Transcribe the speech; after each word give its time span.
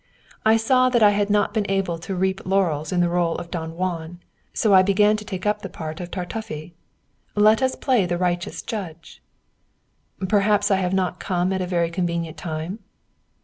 I 0.43 0.57
saw 0.57 0.89
that 0.89 1.03
I 1.03 1.11
had 1.11 1.29
not 1.29 1.53
been 1.53 1.69
able 1.69 1.99
to 1.99 2.15
reap 2.15 2.41
laurels 2.43 2.91
in 2.91 3.01
the 3.01 3.05
rôle 3.05 3.37
of 3.37 3.51
Don 3.51 3.75
Juan, 3.77 4.19
so 4.51 4.73
I 4.73 4.81
began 4.81 5.15
to 5.17 5.23
take 5.23 5.45
up 5.45 5.61
the 5.61 5.69
part 5.69 5.99
of 5.99 6.09
Tartuffe. 6.09 6.71
Let 7.35 7.61
us 7.61 7.75
play 7.75 8.07
the 8.07 8.17
righteous 8.17 8.63
judge! 8.63 9.21
"Perhaps 10.27 10.71
I 10.71 10.77
have 10.77 10.95
not 10.95 11.19
come 11.19 11.53
at 11.53 11.61
a 11.61 11.67
very 11.67 11.91
convenient 11.91 12.37
time?" 12.37 12.79